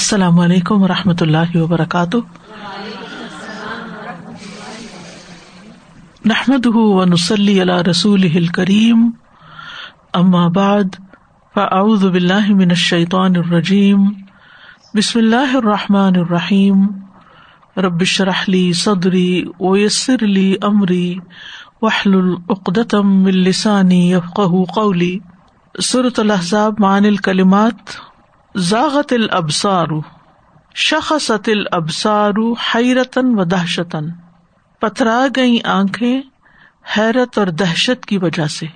[0.00, 2.16] السلام علیکم و رحمۃ اللہ وبرکاتہ۔
[6.24, 9.10] نحمد ونسلی علی رسول کریم
[10.14, 10.84] اما بعد،
[11.54, 12.04] فاعوذ
[12.48, 14.04] من الشیطان الرجیم۔
[14.94, 16.86] بسم اللہ الرحمٰن الرحیم۔
[17.76, 21.18] ربش رحلی صدری ویسر علی عمری
[21.82, 24.40] وحل العقدم السانی یفق
[24.74, 25.18] قولی۔
[25.82, 28.09] صورت الحضاب مان الکلمات
[28.56, 29.86] ذاغت الابسار
[30.74, 32.32] شخصت الابسار
[32.74, 34.04] حیرتن و دہشتن
[34.80, 36.22] پتھرا گئی آنکھیں
[36.96, 38.66] حیرت اور دہشت کی وجہ سے۔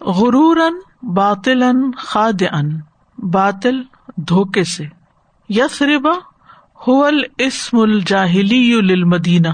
[0.00, 0.56] غرور
[1.02, 1.64] باطل
[1.96, 2.80] خاد ان
[3.18, 3.82] باطل
[4.16, 4.84] دھوکے سے۔
[5.48, 6.12] یسربا
[6.86, 9.48] حول اسم الجاہلی للمدینہ۔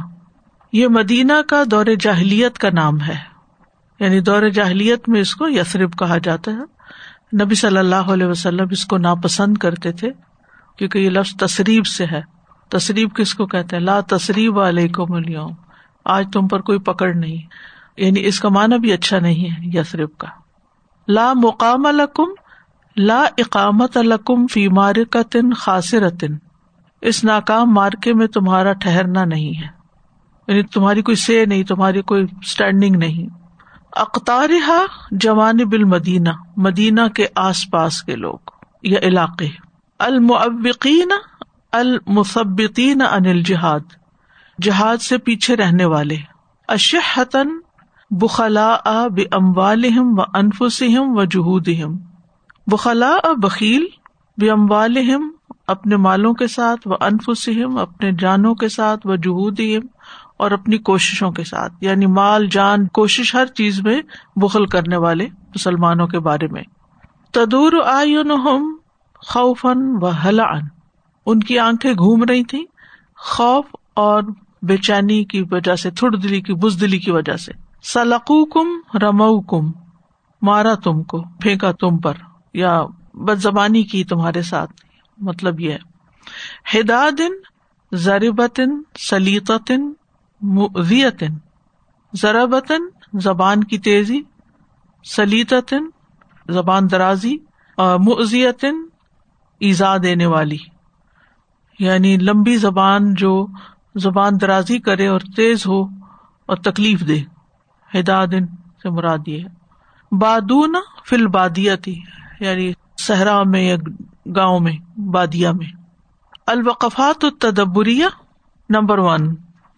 [0.73, 3.17] یہ مدینہ کا دور جاہلیت کا نام ہے۔
[4.01, 6.80] یعنی دور جاہلیت میں اس کو یسرب کہا جاتا ہے۔
[7.33, 10.11] نبی صلی اللہ علیہ وسلم اس کو ناپسند کرتے تھے
[10.77, 12.21] کیونکہ یہ لفظ تصریب سے ہے۔
[12.69, 15.55] تصریب کس کو کہتے ہیں؟ لا تصریب علیکم اليوم
[16.05, 17.37] آج تم پر کوئی پکڑ نہیں۔
[17.97, 20.29] یعنی اس کا معنی بھی اچھا نہیں ہے یسرب کا۔
[21.09, 22.29] لا مقام الکم
[22.97, 26.37] لا اقامت الکم فی مارکتن خاصرتن
[27.01, 29.69] اس ناکام مارکے میں تمہارا ٹھہرنا نہیں ہے۔
[30.49, 33.40] یعنی تمہاری کوئی سے نہیں، تمہاری کوئی اسٹینڈنگ نہیں۔
[33.93, 34.51] اختار
[35.11, 38.51] جوانب المدینہ، مدینہ کے آس پاس کے لوگ
[38.83, 39.49] یا علاقے۔
[39.99, 41.13] المعبقین
[41.73, 43.81] المثبتین ان الجہاد،
[44.63, 46.17] جہاد سے پیچھے رہنے والے۔
[46.69, 47.49] اشحتن
[48.11, 48.77] بخلا
[49.09, 51.97] بموالہم و انفسم و جہودہم
[52.67, 53.85] بخلا بخیل
[54.37, 55.31] بموالہم
[55.67, 59.87] اپنے مالوں کے ساتھ و انفسم اپنے جانوں کے ساتھ و جہودہم
[60.41, 64.03] اور اپنی کوششوں کے ساتھ یعنی مال، جان، کوشش ہر چیز میں
[64.37, 66.63] بخل کرنے والے مسلمانوں کے بارے میں۔
[67.31, 67.73] تدور
[69.27, 70.41] خوفن و حل
[71.27, 72.67] ان کی آنکھیں گھوم رہی تھی
[73.17, 74.23] خوف اور
[74.63, 77.53] بے چینی کی وجہ سے تھوڑ دلی کی، بزدلی کی وجہ سے۔
[77.83, 79.71] سلقو کم رمو کم
[80.43, 82.15] مارا تم کو، پھینکا تم پر،
[82.55, 82.83] یا
[83.15, 84.73] بد زبانی کی تمہارے ساتھ۔
[85.19, 85.75] مطلب یہ
[86.75, 87.33] ہدا دن
[87.93, 89.93] ضربتن سلیطن
[90.43, 91.35] مزیتن
[92.17, 92.45] ذرا
[93.21, 94.23] زبان کی تیزی
[95.05, 95.85] سلیطن
[96.49, 97.37] زبان درازی
[97.77, 98.75] اور مزیتن
[99.59, 100.57] ایزا دینے والی۔
[101.79, 103.47] یعنی لمبی زبان جو
[103.95, 105.85] زبان درازی کرے اور تیز ہو
[106.47, 107.23] اور تکلیف دے۔
[107.99, 108.47] ہدادن
[108.83, 109.45] سے مراد یہ
[110.13, 110.75] بادون
[111.09, 112.01] فل بادیا تھی
[112.41, 113.77] یعنی صحرا میں یا
[114.37, 115.67] گاؤں میں بادیا میں۔
[116.47, 118.07] الوقفات التدبریہ،
[118.69, 119.35] نمبر ون۔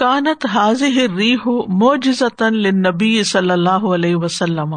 [0.00, 4.76] کانت حاضر ریح موجزتن نبی صلی اللہ علیہ وسلم۔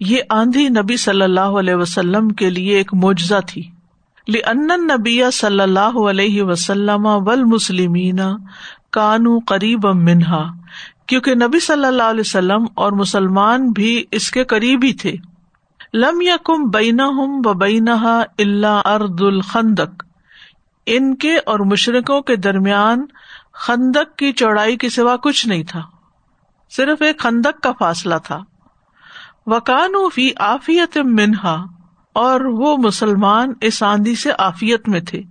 [0.00, 3.62] یہ آندھی نبی صلی اللہ علیہ وسلم کے لیے ایک معجزہ تھی۔
[4.28, 8.20] لن نبی صلی اللہ علیہ وسلم ول مسلمین
[8.90, 10.46] کانو قریب منہا۔
[11.06, 15.14] کیونکہ نبی صلی اللہ علیہ وسلم اور مسلمان بھی اس کے قریب ہی تھے۔
[15.94, 20.04] لم یکم بینا ہم و بینا اللہ ارد الخندک
[20.86, 23.06] ان کے اور مشرقوں کے درمیان
[23.58, 25.82] خندق کی چوڑائی کے سوا کچھ نہیں تھا۔
[26.76, 28.40] صرف ایک خندق کا فاصلہ تھا۔
[29.46, 31.64] وکان فی آفیت منہا،
[32.14, 35.22] اور وہ مسلمان اس آندھی سے آفیت میں تھے۔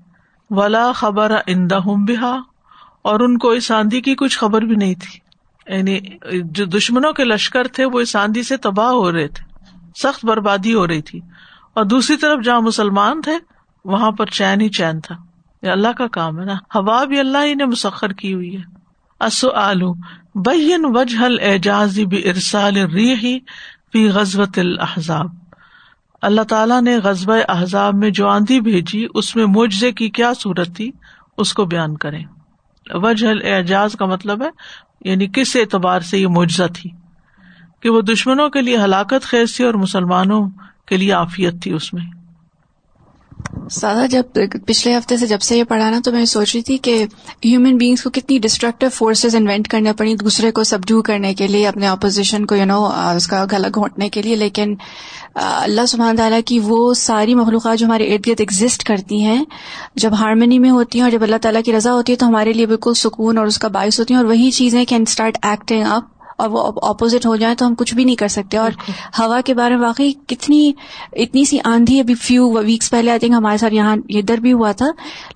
[0.50, 2.40] ولا خبر اندا ہوں بہا،
[3.02, 5.20] اور ان کو اس آندھی کی کچھ خبر بھی نہیں تھی۔
[5.78, 6.00] یعنی
[6.42, 9.46] جو دشمنوں کے لشکر تھے، وہ اس آندھی سے تباہ ہو رہے تھے۔
[9.96, 11.20] سخت بربادی ہو رہی تھی۔
[11.74, 13.34] اور دوسری طرف جہاں مسلمان تھے،
[13.86, 15.27] وہاں پر چین ہی چین تھا۔
[15.63, 18.61] یہ اللہ کا کام ہے نا۔ ہوا بھی اللہ ہی نے مسخر کی ہوئی ہے۔
[19.20, 19.93] اصو آلو
[20.35, 23.40] وجہ اعجاز بھی ارسال ری
[23.93, 25.26] فی غزبت الحضاب
[26.22, 30.76] اللہ تعالیٰ نے غزب احزاب میں جو آندھی بھیجی، اس میں معجزے کی کیا صورت
[30.76, 30.91] تھی؟
[31.37, 32.20] اس کو بیان کرے
[32.93, 34.49] وجہ اعجاز کا مطلب ہے
[35.09, 36.90] یعنی کس اعتبار سے یہ معجزہ تھی؟
[37.79, 40.49] کہ وہ دشمنوں کے لیے ہلاکت خیز تھی اور مسلمانوں
[40.87, 42.16] کے لیے آفیت تھی اس میں۔
[43.72, 46.78] سادہ جب پچھلے ہفتے سے جب سے یہ پڑھا نا، تو میں سوچ رہی تھی
[46.78, 47.05] کہ
[47.46, 51.67] ہیومن بینگس کو کتنی ڈسٹرکٹیو فورسز انوینٹ کرنے پڑی دوسرے کو سبڈو کرنے کے لیے،
[51.67, 52.84] اپنے اپوزیشن کو یو نو
[53.16, 54.76] اس کا گلا گھونٹنے کے لیے۔ لیکن
[55.35, 59.44] اللہ سبحانہ تعالیٰ کی وہ ساری مخلوقات جو ہمارے ارد گرد ایگزٹ کرتی ہیں،
[59.96, 62.53] جب ہارمنی میں ہوتی ہیں اور جب اللہ تعالیٰ کی رضا ہوتی ہے، تو ہمارے
[62.53, 65.84] لیے بالکل سکون اور اس کا باعث ہوتی ہیں اور وہی چیزیں کین اسٹارٹ ایکٹنگ
[65.90, 68.72] اپ اور وہ اپوزٹ ہو جائیں تو ہم کچھ بھی نہیں کر سکتے اور
[69.19, 70.72] ہوا کے بارے میں واقعی کتنی
[71.11, 74.72] اتنی سی آندھی ابھی فیو ویکس پہلے آئی تھنک ہمارے ساتھ یہاں ادھر بھی ہوا
[74.72, 74.85] تھا۔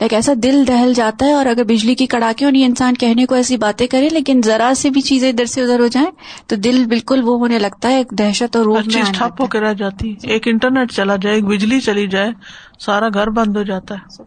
[0.02, 3.26] لائک ایسا دل دہل جاتا ہے اور اگر بجلی کی کڑاکے اور یہ انسان کہنے
[3.26, 6.10] کو ایسی باتیں کرے لیکن ذرا سے بھی چیزیں ادھر سے ادھر ہو جائیں
[6.48, 9.60] تو دل بالکل وہ ہونے لگتا ہے ایک دہشت اور روح چیز ٹھپ ہو کے
[9.60, 12.32] رہ جاتی۔ ایک انٹرنیٹ چلا جائے ایک بجلی چلی جائے
[12.80, 14.24] سارا گھر بند ہو جاتا ہے۔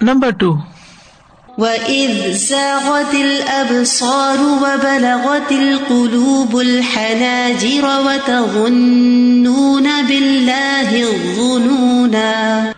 [0.00, 0.54] Number two.
[1.58, 12.72] وَإِذْ زَاغَتِ الْأَبْصَارُ وَبَلَغَتِ الْقُلُوبُ الْحَنَاجِرَ وَتَظُنُّونَ بِاللَّهِ الظُّنُونَا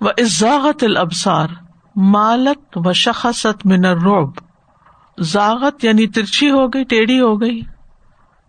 [0.00, 1.48] وَإِذْ زَاغَتِ الْأَبْصَارُ
[1.96, 4.30] مالت و شخصت من الرعب
[5.18, 7.60] زاغت یعنی ترچھی ہو گئی، ٹیڑھی ہو گئی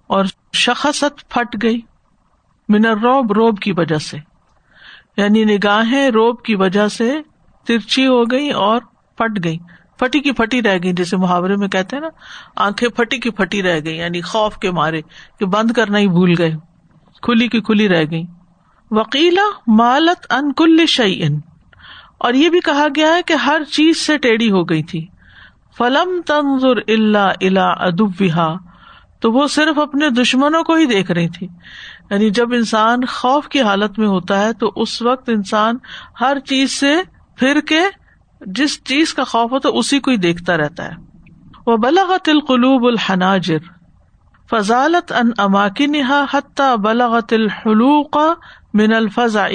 [0.08, 1.82] اور شخصت پھٹ گئی
[2.70, 4.18] من الرعب روب کی وجہ سے۔
[5.18, 7.14] یعنی نگاہیں روب کی وجہ سے
[7.68, 8.82] ترچھی ہو گئی اور
[9.18, 9.58] پھٹ گئی۔
[10.00, 12.08] پھٹی کی پھٹی رہ گئی، جیسے محاورے میں کہتے ہیں نا،
[12.56, 15.02] آنکھیں پھٹی کی پھٹی رہ گئی یعنی خوف کے مارے
[15.40, 16.52] کہ بند کرنا ہی بھول گئے۔
[17.22, 18.24] کھلی کی کھلی رہ گئی۔
[18.92, 21.40] وکیلا مالت ان کل شعی ان
[22.18, 25.06] اور یہ بھی کہا گیا ہے کہ ہر چیز سے ٹیڑھی ہو گئی تھی۔
[25.78, 28.54] فلم تنظر اللہ الا ادبا
[29.20, 31.48] تو وہ صرف اپنے دشمنوں کو ہی دیکھ رہی تھی۔
[32.10, 35.76] یعنی جب انسان خوف کی حالت میں ہوتا ہے، تو اس وقت انسان
[36.22, 36.96] ہر چیز سے
[37.36, 37.82] پھر کے
[38.42, 40.92] جس چیز کا خوف ہوتا اسی کو ہی دیکھتا رہتا ہے۔
[41.68, 43.58] وہ بلاغت القلوب الحناجر۔
[44.50, 45.96] فضالت ان اماکن
[46.34, 48.18] حتیٰ بلاغت الحلوق
[48.74, 49.46] من الفضا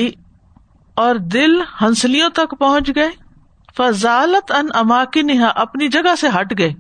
[0.95, 3.11] اور دل ہنسلیوں تک پہنچ گئے۔
[3.77, 6.71] فضالت ان اماکن اپنی جگہ سے ہٹ گئے۔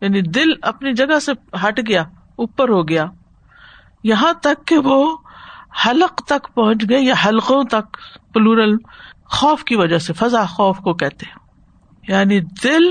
[0.00, 1.32] یعنی دل اپنی جگہ سے
[1.66, 2.02] ہٹ گیا،
[2.36, 3.06] اوپر ہو گیا۔
[4.04, 5.16] یہاں تک کہ وہ
[5.86, 7.96] حلق تک پہنچ گئے یا حلقوں تک
[8.34, 8.76] پلورل
[9.28, 11.26] خوف کی وجہ سے، فضا خوف کو کہتے
[12.08, 12.82] یعنی دل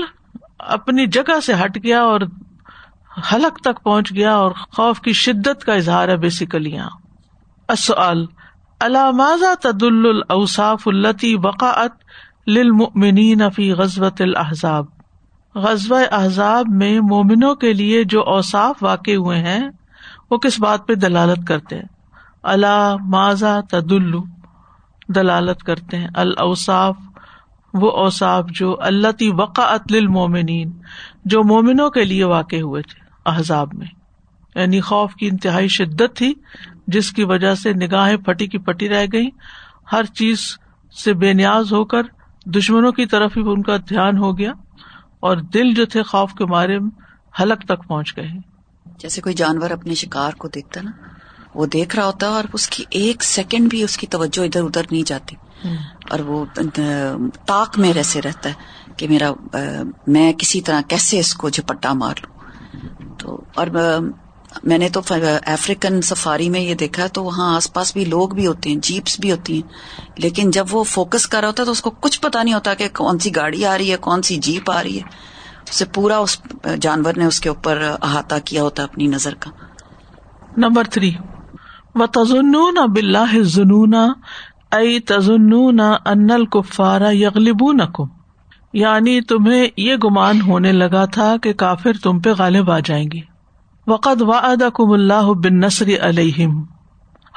[0.58, 2.20] اپنی جگہ سے ہٹ گیا اور
[3.32, 8.14] حلق تک پہنچ گیا اور خوف کی شدت کا اظہار ہے بیسیکلی یہاں۔
[8.80, 11.92] علامہ تد الاوصاف التی وقاعت
[12.46, 14.84] للمؤمنین فی غزوت الحضاب
[15.54, 19.68] غزب احزاب میں مومنوں کے لیے جو اوصاف واقع ہوئے ہیں،
[20.30, 21.80] وہ کس بات پہ دلالت کرتے
[22.42, 23.92] اللہ ماضا تد
[25.08, 26.96] دلالت کرتے ہیں۔ الاوصاف،
[27.74, 29.76] وہ اوصاف جو اللہ تی وقا
[30.08, 30.70] مومنین
[31.24, 33.86] جو مومنوں کے لیے واقع ہوئے تھے احزاب میں۔
[34.54, 36.34] یعنی خوف کی انتہائی شدت تھی،
[36.86, 39.28] جس کی وجہ سے نگاہیں پھٹی کی پٹی رہ گئی
[39.92, 40.58] ہر چیز
[41.04, 42.02] سے بے نیاز ہو کر
[42.46, 44.52] دشمنوں کی طرف ہی ان کا دھیان ہو گیا
[45.20, 46.78] اور دل جو تھے خوف کے مارے
[47.40, 48.28] حلق تک پہنچ گئے۔
[48.98, 50.90] جیسے کوئی جانور اپنے شکار کو دیکھتا نا
[51.56, 54.62] وہ دیکھ رہا ہوتا ہے اور اس کی ایک سیکنڈ بھی اس کی توجہ ادھر
[54.62, 55.36] ادھر نہیں جاتی۔
[56.10, 56.44] اور وہ
[57.44, 58.54] تاک میں ایسے رہتا ہے
[58.96, 59.32] کہ میرا
[60.06, 62.34] میں کسی طرح کیسے اس کو جھپٹا مار لوں؟
[63.18, 63.66] تو اور
[64.64, 65.00] میں نے تو
[65.46, 69.20] افریقن سفاری میں یہ دیکھا تو وہاں آس پاس بھی لوگ بھی ہوتے ہیں جیپس
[69.20, 69.68] بھی ہوتی ہیں۔
[70.16, 72.74] لیکن جب وہ فوکس کر رہا ہوتا ہے تو اس کو کچھ پتا نہیں ہوتا
[72.74, 75.02] کہ کون سی گاڑی آ رہی ہے کون سی جیپ آ رہی ہے۔
[75.70, 76.38] اسے پورا اس
[76.80, 79.50] جانور نے اس کے اوپر احاطہ کیا ہوتا ہے اپنی نظر کا۔
[80.56, 81.12] Number three.
[81.96, 82.52] و تزن
[82.92, 83.94] بلّہ ظنون
[84.72, 84.98] ائی
[86.04, 87.62] ان الکفارا یغلب
[88.72, 93.20] یعنی تمہیں یہ گمان ہونے لگا تھا کہ کافر تم پہ غالب آ جائیں گے۔
[93.86, 95.64] وقد وعد کم اللہ بن
[96.02, 96.64] علیہم۔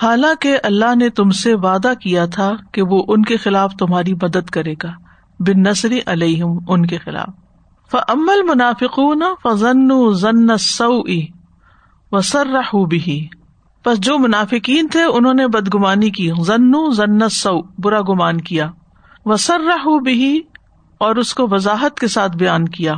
[0.02, 4.50] حالانکہ اللہ نے تم سے وعدہ کیا تھا کہ وہ ان کے خلاف تمہاری مدد
[4.50, 4.92] کرے گا۔
[5.40, 7.30] بن نصری علیہم، ان کے خلاف۔
[7.92, 11.02] فمل منافقون فضن ضن سو
[12.12, 12.48] و سر
[12.88, 13.28] بھی
[13.90, 18.72] بس جو منافقین تھے، انہوں نے بدگمانی کی۔ ضن سو برا گمان کیا۔
[19.26, 20.42] وہ سر رہ بھی
[20.98, 22.96] اور اس کو وضاحت کے ساتھ بیان کیا۔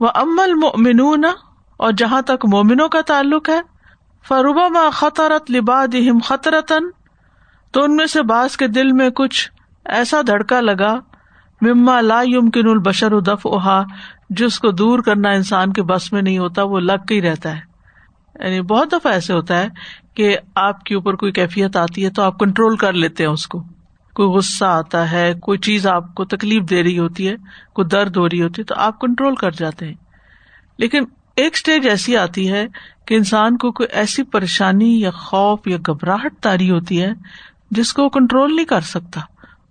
[0.00, 1.24] وہ امل مومنون
[1.76, 3.60] اور جہاں تک مومنوں کا تعلق ہے
[4.28, 5.94] فروبا ما خطرت لباد
[6.24, 6.90] خطرتن
[7.70, 9.50] تو ان میں سے باس کے دل میں کچھ
[9.84, 10.94] ایسا دھڑکا لگا،
[11.60, 13.82] مما لا یمکن البشر ادف احا
[14.30, 17.56] جس کو دور کرنا انسان کے بس میں نہیں ہوتا، وہ لگ کے ہی رہتا
[17.56, 17.68] ہے۔
[18.40, 19.68] یعنی بہت دفعہ ایسے ہوتا ہے
[20.18, 23.46] کہ آپ کے اوپر کوئی کیفیت آتی ہے تو آپ کنٹرول کر لیتے ہیں اس
[23.46, 23.58] کو۔
[24.14, 27.34] کوئی غصہ آتا ہے، کوئی چیز آپ کو تکلیف دے رہی ہوتی ہے،
[27.72, 29.94] کوئی درد ہو رہی ہوتی ہے تو آپ کنٹرول کر جاتے ہیں۔
[30.78, 31.04] لیکن
[31.36, 32.66] ایک اسٹیج ایسی آتی ہے
[33.06, 37.12] کہ انسان کو کوئی ایسی پریشانی یا خوف یا گھبراہٹ تاری ہوتی ہے
[37.70, 39.20] جس کو وہ کنٹرول نہیں کر سکتا۔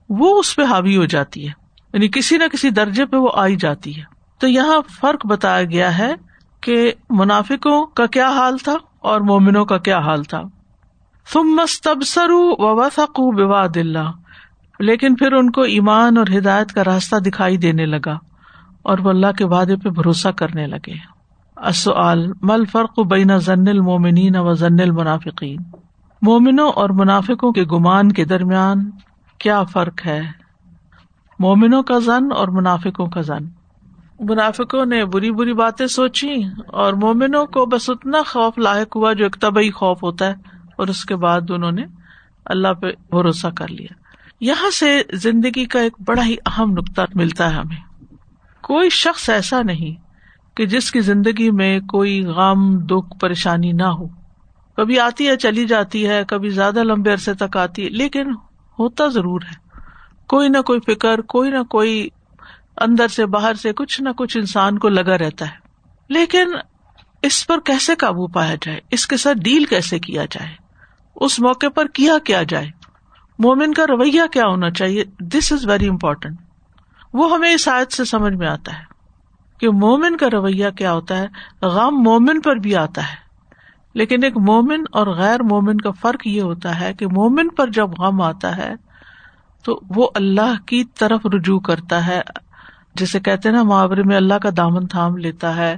[0.10, 1.52] وہ اس پہ حاوی ہو جاتی ہے۔
[1.94, 4.04] یعنی کسی نہ کسی درجے پہ وہ آئی جاتی ہے۔
[4.40, 6.16] تو یہاں فرق بتایا گیا ہے
[6.62, 8.74] کہ منافقوں کا کیا حال تھا؟
[9.08, 10.42] اور مومنوں کا کیا حال تھا؟
[11.34, 12.76] تم مستبسرو و
[13.32, 14.12] بواد اللہ۔
[14.80, 18.20] لیکن پھر ان کو ایمان اور ہدایت کا راستہ دکھائی دینے لگا
[18.84, 21.18] اور وہ اللہ کے وعدے پہ بھروسہ کرنے لگے۔
[22.42, 25.58] مل فرق بین ضن المومنین و ضن المنافقین؟
[26.22, 28.90] مومنوں اور منافقوں کے گمان کے درمیان
[29.38, 30.22] کیا فرق ہے؟
[31.40, 33.46] مومنوں کا زن اور منافقوں کا زن
[34.20, 36.34] منافقوں نے بری بری باتیں سوچی
[36.68, 40.34] اور مومنوں کو بس اتنا خوف لاحق ہوا جو ایک طبی خوف ہوتا ہے
[40.78, 41.86] اور اس کے بعد انہوں نے
[42.46, 43.94] اللہ پہ بھروسہ کر لیا۔
[44.42, 48.06] یہاں سے زندگی کا ایک بڑا ہی اہم نقطہ ملتا ہے ہمیں۔
[48.62, 50.08] کوئی شخص ایسا نہیں
[50.58, 54.06] کہ جس کی زندگی میں کوئی غم، دکھ، پریشانی نہ ہو۔
[54.78, 58.32] کبھی آتی ہے، چلی جاتی ہے، کبھی زیادہ لمبے عرصے تک آتی ہے، لیکن
[58.80, 59.68] ہوتا ضرور ہے۔
[60.28, 62.10] کوئی نہ کوئی فکر، کوئی نہ کوئی
[62.78, 65.56] اندر سے باہر سے کچھ نہ کچھ انسان کو لگا رہتا ہے۔
[66.10, 66.48] لیکن
[67.22, 70.54] اس پر کیسے قابو پایا جائے؟ اس کے ساتھ ڈیل کیسے کیا جائے؟
[71.16, 72.72] اس موقع پر کیا کیا جائے؟
[73.40, 76.38] مومن کا رویہ کیا ہونا چاہیے؟ دس از ویری امپورٹینٹ
[77.14, 78.84] وہ ہمیں اس آیت سے سمجھ میں آتا ہے
[79.60, 81.28] کہ مومن کا رویہ کیا ہوتا ہے۔
[81.62, 83.16] غم مومن پر بھی آتا ہے۔
[83.94, 87.90] لیکن ایک مومن اور غیر مومن کا فرق یہ ہوتا ہے کہ مومن پر جب
[88.00, 88.74] غم آتا ہے
[89.64, 92.22] تو وہ اللہ کی طرف رجوع کرتا ہے۔
[92.98, 95.76] جسے کہتے نا، محاورے میں اللہ کا دامن تھام لیتا ہے،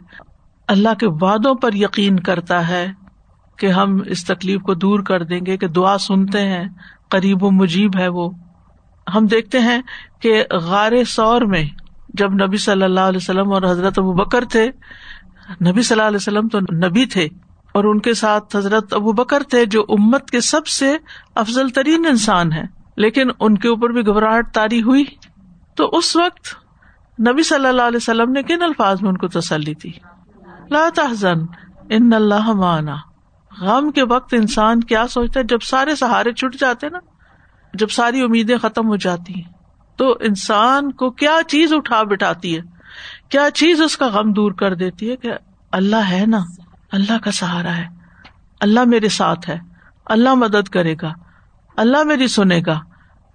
[0.68, 2.86] اللہ کے وعدوں پر یقین کرتا ہے
[3.58, 6.68] کہ ہم اس تکلیف کو دور کر دیں گے، کہ دعا سنتے ہیں،
[7.10, 8.30] قریب و مجیب ہے وہ۔
[9.08, 9.82] ہم دیکھتے ہیں
[10.20, 11.64] کہ غار سور میں
[12.14, 14.66] جب نبی صلی اللہ علیہ وسلم اور حضرت ابو بکر تھے،
[15.62, 17.28] نبی صلی اللہ علیہ وسلم تو نبی تھے
[17.76, 20.94] اور ان کے ساتھ حضرت ابو بکر تھے، جو امت کے سب سے
[21.36, 22.64] افضل ترین انسان ہے
[22.96, 25.04] لیکن ان کے اوپر بھی گھبراہٹ تاری ہوئی۔
[25.76, 26.56] تو اس وقت
[27.28, 29.92] نبی صلی اللہ علیہ وسلم نے کن الفاظ میں ان کو تسلی تھی
[30.70, 31.40] لا تحزن،
[31.90, 32.96] ان اللہ مانا
[33.62, 37.00] غم کے وقت انسان کیا سوچتا ہے؟ جب سارے سہارے چھٹ جاتے نا،
[37.74, 39.54] جب ساری امیدیں ختم ہو جاتی ہیں۔
[39.96, 42.62] تو انسان کو کیا چیز اٹھا بٹھاتی ہے؟
[43.30, 45.32] کیا چیز اس کا غم دور کر دیتی ہے کہ
[45.72, 46.40] اللہ ہے نا،
[46.92, 47.88] اللہ کا سہارا ہے۔
[48.60, 49.60] اللہ میرے ساتھ ہے۔
[50.06, 51.14] اللہ مدد کرے گا۔
[51.78, 52.80] اللہ میری سنے گا۔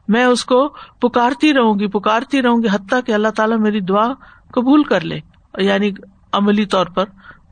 [0.08, 0.68] میں اس کو
[1.00, 4.12] پکارتی رہوں گی، پکارتی رہوں گی، حتیٰ کہ اللہ تعالیٰ میری دعا
[4.50, 5.18] قبول کر لے۔
[5.58, 5.90] یعنی
[6.32, 7.04] عملی طور پر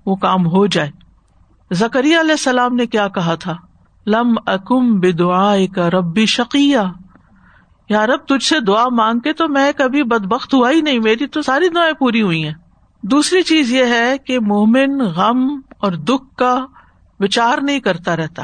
[0.06, 0.90] وہ کام ہو جائے۔
[1.73, 3.54] زکری علیہ السلام نے کیا کہا تھا؟
[4.06, 6.78] لم اکم بے دعا کا ربی شکیہ
[7.88, 10.99] یا رب، تجھ سے دعا مانگ کے تو میں کبھی بد بخت ہوا ہی نہیں،
[10.99, 12.54] میری تو ساری دعائیں پوری ہوئی ہیں۔
[13.02, 16.66] دوسری چیز یہ ہے کہ مومن غم اور دکھ کا
[17.21, 18.42] وچار نہیں کرتا رہتا۔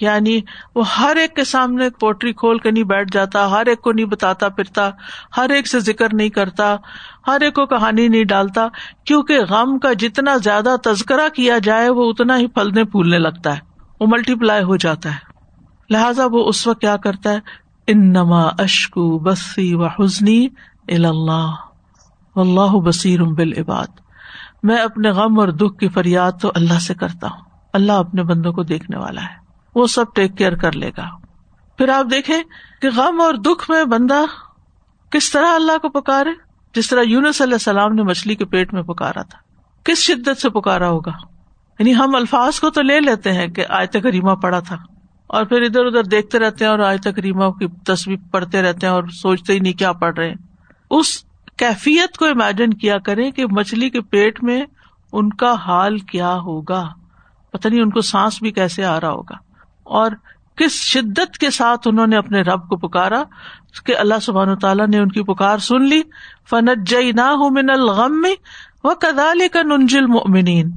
[0.00, 0.40] یعنی
[0.74, 4.06] وہ ہر ایک کے سامنے پوٹری کھول کے نہیں بیٹھ جاتا، ہر ایک کو نہیں
[4.06, 4.90] بتاتا پھرتا،
[5.36, 6.76] ہر ایک سے ذکر نہیں کرتا،
[7.26, 8.66] ہر ایک کو کہانی نہیں ڈالتا،
[9.04, 13.60] کیونکہ غم کا جتنا زیادہ تذکرہ کیا جائے وہ اتنا ہی پھلنے پھولنے لگتا ہے،
[14.00, 15.36] وہ ملٹی پلائی ہو جاتا ہے۔
[15.90, 17.38] لہذا وہ اس وقت کیا کرتا ہے؟
[17.86, 20.48] ان نما اشکو بسی و حسنی
[20.88, 21.54] اللہ
[22.36, 23.86] اللہ بصیر بال عباد
[24.62, 27.40] میں اپنے غم اور دکھ کی فریاد تو اللہ سے کرتا ہوں۔
[27.72, 29.45] اللہ اپنے بندوں کو دیکھنے والا ہے۔
[29.76, 31.04] وہ سب ٹیک کیئر کر لے گا۔
[31.78, 32.42] پھر آپ دیکھیں
[32.82, 34.24] کہ غم اور دکھ میں بندہ
[35.10, 36.30] کس طرح اللہ کو پکارے،
[36.74, 39.38] جس طرح یونس علیہ السلام نے مچھلی کے پیٹ میں پکارا تھا۔
[39.84, 41.12] کس شدت سے پکارا ہوگا؟
[41.78, 44.76] یعنی ہم الفاظ کو تو لے لیتے ہیں کہ آیت کریمہ پڑا تھا۔
[45.26, 48.94] اور پھر ادھر ادھر دیکھتے رہتے ہیں اور آیت کریمہ کی تصویر پڑھتے رہتے ہیں
[48.94, 50.36] اور سوچتے ہی نہیں کیا پڑھ رہے ہیں۔
[50.90, 51.24] اس
[51.56, 54.64] کیفیت کو امیجن کیا کرے کہ مچھلی کے پیٹ میں
[55.12, 56.88] ان کا حال کیا ہوگا۔
[57.50, 59.45] پتہ نہیں ان کو سانس بھی کیسے آ رہا ہوگا۔
[59.86, 60.10] اور
[60.56, 63.22] کس شدت کے ساتھ انہوں نے اپنے رب کو پکارا
[63.84, 66.02] کہ اللہ سبحان تعالیٰ نے ان کی پکار سن لی۔
[66.50, 68.34] فنت جئی نہ ہوں من الغم میں
[68.84, 70.70] وہ کدال کا ننجل مومنین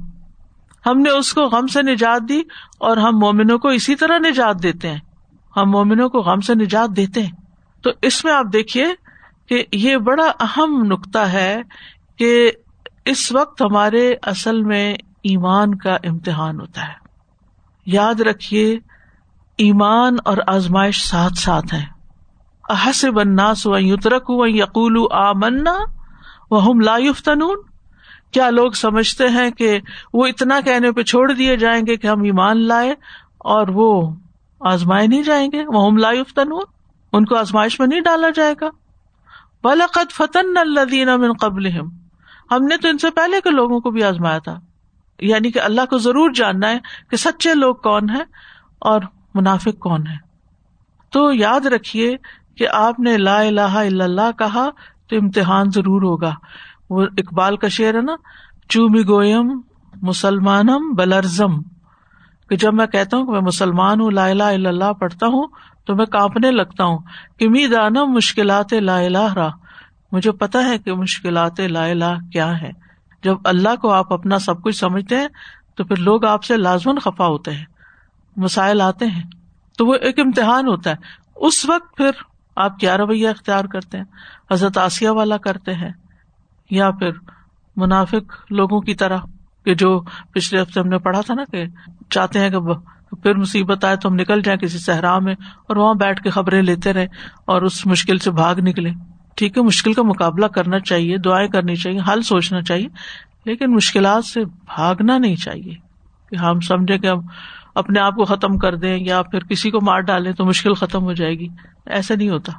[0.86, 2.42] ہم نے اس کو غم سے نجات دی
[2.78, 4.98] اور ہم مومنوں کو اسی طرح نجات دیتے ہیں۔
[5.56, 7.32] ہم مومنوں کو غم سے نجات دیتے ہیں۔
[7.82, 8.86] تو اس میں آپ دیکھیے
[9.48, 11.62] کہ یہ بڑا اہم نقطہ ہے
[12.18, 12.50] کہ
[13.04, 17.00] اس وقت ہمارے اصل میں ایمان کا امتحان ہوتا ہے۔
[17.86, 18.78] یاد رکھیے
[19.60, 21.84] ایمان اور آزمائش ساتھ ساتھ ہے
[22.68, 25.78] احس بناس و یترک یقول آ منا
[26.50, 27.56] وہ ہم لافتنون
[28.30, 29.80] کیا لوگ سمجھتے ہیں کہ
[30.14, 32.90] وہ اتنا کہنے پہ چھوڑ دیے جائیں گے کہ ہم ایمان لائے
[33.38, 34.14] اور وہ
[34.60, 36.64] آزمائے نہیں جائیں گے؟ وہ ہم لافتنون
[37.12, 38.68] ان کو آزمائش میں نہیں ڈالا جائے گا۔
[39.64, 41.66] بلقت فتن الدین من قبل
[42.50, 44.60] ہم نے تو ان سے پہلے کے لوگوں کو بھی آزمایا تھا۔
[45.18, 46.78] یعنی کہ اللہ کو ضرور جاننا ہے
[47.10, 48.24] کہ سچے لوگ کون ہیں
[48.78, 49.00] اور
[49.34, 50.16] منافق کون ہے؟
[51.10, 52.16] تو یاد رکھیے
[52.56, 54.68] کہ آپ نے لا الہ الا اللہ کہا
[55.08, 56.34] تو امتحان ضرور ہوگا۔
[56.90, 58.14] وہ اقبال کا شعر ہے نا،
[58.68, 59.60] چومی گوئم
[60.02, 61.60] مسلمانم بلرزم۔
[62.48, 65.46] کہ جب میں کہتا ہوں کہ میں مسلمان ہوں، لا الہ الا اللہ پڑھتا ہوں،
[65.86, 66.98] تو میں کانپنے لگتا ہوں
[67.38, 69.50] کہ می دانم مشکلات لا الہ رہا
[70.12, 72.70] مجھے پتا ہے کہ مشکلات لا الہ کیا ہے
[73.24, 75.28] جب اللہ کو آپ اپنا سب کچھ سمجھتے ہیں،
[75.74, 77.64] تو پھر لوگ آپ سے لازمن خفا ہوتے ہیں۔
[78.36, 79.22] مسائل آتے ہیں،
[79.78, 80.96] تو وہ ایک امتحان ہوتا ہے۔
[81.36, 82.10] اس وقت پھر
[82.56, 84.04] آپ کیا رویہ اختیار کرتے ہیں،
[84.50, 85.90] حضرت آسیہ والا کرتے ہیں،
[86.70, 87.10] یا پھر
[87.76, 89.18] منافق لوگوں کی طرح،
[89.64, 90.00] کہ جو
[90.34, 91.64] پچھلے ہفتے ہم نے پڑھا تھا نا کہ
[92.10, 92.58] چاہتے ہیں کہ
[93.22, 95.34] پھر مصیبت آئے تو ہم نکل جائیں کسی صحرا میں
[95.68, 97.06] اور وہاں بیٹھ کے خبریں لیتے رہے
[97.44, 98.90] اور اس مشکل سے بھاگ نکلے
[99.36, 102.88] ٹھیک ہے، مشکل کا مقابلہ کرنا چاہیے، دعائیں کرنی چاہیے، حل سوچنا چاہیے،
[103.44, 105.74] لیکن مشکلات سے بھاگنا نہیں چاہیے۔
[106.30, 107.18] کہ ہم سمجھے کہ ہم
[107.80, 111.02] اپنے آپ کو ختم کر دیں یا پھر کسی کو مار ڈالیں تو مشکل ختم
[111.02, 111.48] ہو جائے گی۔
[111.86, 112.52] ایسا نہیں ہوتا۔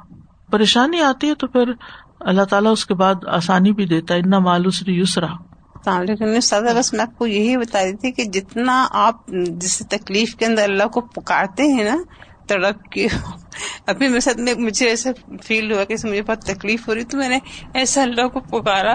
[0.50, 1.72] پریشانی آتی ہے تو پھر
[2.20, 6.72] اللہ تعالیٰ اس کے بعد آسانی بھی دیتا ہے۔ اتنا مالوس یوسرا السلام علیکم۔ سادہ
[6.76, 9.14] بس میں آپ کو یہی بتا رہی تھی کہ جتنا آپ
[9.48, 11.96] جس تکلیف کے اندر اللہ کو پکارتے ہیں نا
[12.48, 13.06] تڑپ کے
[13.86, 15.10] ابھی میرے ساتھ میں مجھے ایسا
[15.44, 17.38] فیل ہوا کہ مجھے بہت تکلیف ہو رہی تو میں نے
[17.74, 18.94] ایسا اللہ کو پکارا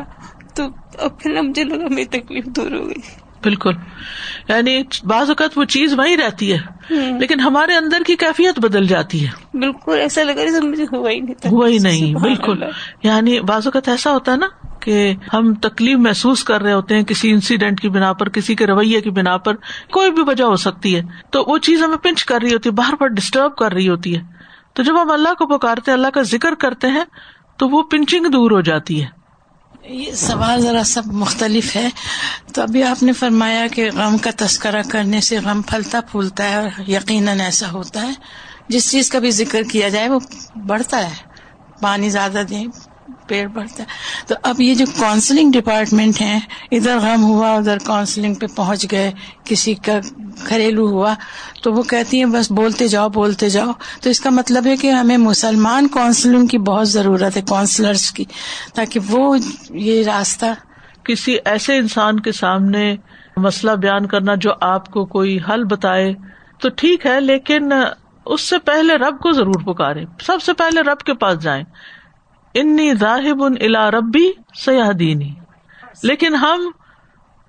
[0.56, 0.64] تو
[1.00, 3.74] اب پھر مجھے لگا میری تکلیف دور ہو گئی۔ بالکل۔
[4.50, 6.58] یعنی بعض اوقات وہ چیز وہی رہتی ہے
[7.20, 11.52] لیکن ہمارے اندر کی کیفیت بدل جاتی ہے۔ بالکل ایسا لگا مجھے ہوا ہی نہیں
[11.52, 12.64] ہوا ہی نہیں بالکل۔
[13.04, 14.48] یعنی بعض اوقات ایسا ہوتا ہے نا
[14.82, 18.68] کہ ہم تکلیف محسوس کر رہے ہوتے ہیں کسی انسیڈینٹ کی بنا پر کسی کے
[18.68, 19.54] رویے کی بنا پر
[19.92, 21.02] کوئی بھی وجہ ہو سکتی ہے۔
[21.32, 24.18] تو وہ چیز ہمیں پنچ کر رہی ہوتی ہے باہر بار ڈسٹرب کر رہی ہوتی
[24.18, 24.22] ہے۔
[24.74, 27.04] تو جب ہم اللہ کو پکارتے اللہ کا ذکر کرتے ہیں
[27.58, 29.17] تو وہ پنچنگ دور ہو جاتی ہے۔
[29.90, 31.90] یہ سوال ذرا سب مختلف ہے۔
[32.54, 36.56] تو ابھی آپ نے فرمایا کہ غم کا تذکرہ کرنے سے غم پھلتا پھولتا ہے
[36.56, 38.14] اور یقیناً ایسا ہوتا ہے۔
[38.68, 40.20] جس چیز کا بھی ذکر کیا جائے وہ
[40.56, 41.16] بڑھتا ہے۔
[41.82, 42.66] پانی زیادہ دیں
[43.28, 43.88] پیڑ بڑھتا ہے۔
[44.28, 46.40] تو اب یہ جو کاؤنسلنگ ڈپارٹمنٹ ہے،
[46.72, 49.12] ادھر غم ہوا، ادھر کاؤنسلنگ پہ پہنچ گئے،
[49.44, 50.00] کسی کا
[50.50, 51.14] گھریلو ہوا،
[51.64, 53.72] تو وہ کہتی ہیں، بس بولتے جاؤ بولتے جاؤ۔
[54.02, 58.26] تو اس کا مطلب ہے کہ ہمیں مسلمان کاؤنسلنگ کی بہت ضرورت ہے کاؤنسلرس کی،
[58.74, 59.38] تاکہ وہ
[59.70, 60.46] یہ راستہ
[61.04, 62.96] کسی ایسے انسان کے سامنے
[63.38, 66.14] مسئلہ بیان کرنا جو آپ کو کوئی حل بتائے،
[66.60, 67.70] تو ٹھیک ہے، لیکن
[68.26, 71.64] اس سے پہلے رب کو ضرور پکارے سب سے پہلے رب کے پاس جائیں۔
[72.60, 75.34] انی راہب ان الا ربی سیاح دینی
[76.04, 76.72] لیکن ہم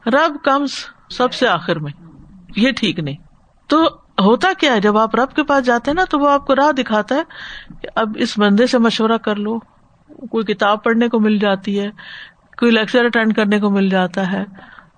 [0.07, 0.65] رب کم
[1.11, 1.93] سب سے آخر میں،
[2.57, 3.17] یہ ٹھیک نہیں۔
[3.67, 3.85] تو
[4.21, 6.57] ہوتا کیا ہے؟ جب آپ رب کے پاس جاتے ہیں نا، تو وہ آپ کو
[6.57, 7.23] راہ دکھاتا ہے
[7.83, 9.59] کہ اب اس بندے سے مشورہ کر لو۔
[10.31, 11.91] کوئی کتاب پڑھنے کو مل جاتی ہے،
[12.59, 14.45] کوئی لیکچر اٹینڈ کرنے کو مل جاتا ہے۔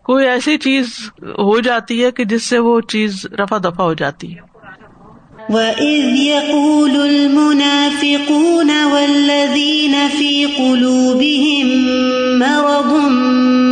[0.03, 4.37] کوئی ایسی چیز ہو جاتی ہے کہ جس سے وہ چیز رفا دفا ہو جاتی
[4.37, 4.50] ہے۔
[5.49, 11.67] وَإِذْ يَقُولُ الْمُنَافِقُونَ وَالَّذِينَ فِي قُلُوبِهِم
[12.39, 13.11] مَّرَضٌ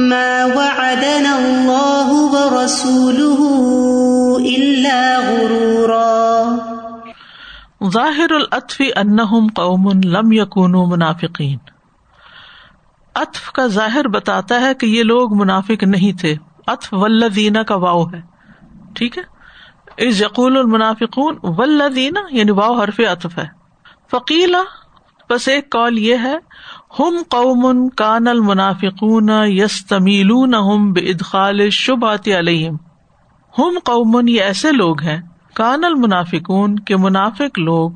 [0.09, 3.41] مَّا وَعَدَنَا اللَّهُ وَرَسُولُهُ
[4.41, 6.59] إِلَّا غُرُورًا
[7.93, 11.59] ظاہر العطف انہم قوم لم يكونوا منافقین
[13.15, 18.05] عطف کا ظاہر بتاتا ہے کہ یہ لوگ منافق نہیں تھے۔ عطف والذین کا واؤ
[18.05, 18.21] ہے۔
[18.95, 19.38] ٹھیک ہے؟
[19.99, 23.47] از یقول المنافقون ولدینا یعنی واؤ حرف اطف ہے.
[24.11, 24.63] فقیلا
[25.31, 26.37] بس ایک کال یہ ہے،
[26.99, 32.77] ہم قوم کان المنافقون یس تمیلون ہم بادخال شبات علیہم.
[33.59, 35.21] ہم قومن یہ ایسے لوگ ہیں،
[35.55, 37.91] کان المنافقون کے منافق لوگ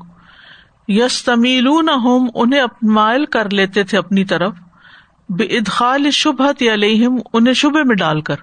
[0.87, 4.53] یس تمیلون ہم انہیں مائل کر لیتے تھے اپنی طرف
[5.29, 8.35] بے ادخال شبہت علیہم، انہیں شبے میں ڈال کر.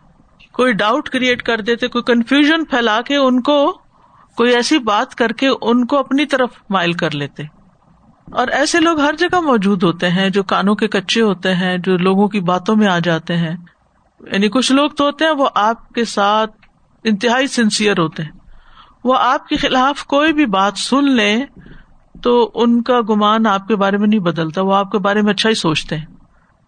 [0.53, 3.73] کوئی ڈاؤٹ کریٹ کر دیتے، کوئی کنفیوژن پھیلا کے ان کو
[4.37, 7.43] کوئی ایسی بات کر کے ان کو اپنی طرف مائل کر لیتے۔
[8.33, 11.97] اور ایسے لوگ ہر جگہ موجود ہوتے ہیں جو کانوں کے کچے ہوتے ہیں، جو
[11.97, 13.57] لوگوں کی باتوں میں آ جاتے ہیں۔
[14.33, 16.51] یعنی کچھ لوگ تو ہوتے ہیں، وہ آپ کے ساتھ
[17.05, 18.31] انتہائی سنسیئر ہوتے ہیں۔
[19.05, 21.47] وہ آپ کے خلاف کوئی بھی بات سن لیں
[22.23, 25.33] تو ان کا گمان آپ کے بارے میں نہیں بدلتا، وہ آپ کے بارے میں
[25.33, 26.07] اچھا ہی سوچتے ہیں۔